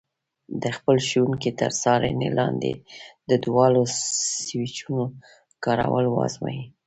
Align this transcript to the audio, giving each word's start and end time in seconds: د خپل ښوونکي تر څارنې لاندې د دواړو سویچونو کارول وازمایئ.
د 0.61 0.63
خپل 0.77 0.95
ښوونکي 1.07 1.51
تر 1.61 1.71
څارنې 1.81 2.29
لاندې 2.39 2.71
د 3.29 3.31
دواړو 3.45 3.81
سویچونو 4.45 5.03
کارول 5.65 6.05
وازمایئ. 6.11 6.61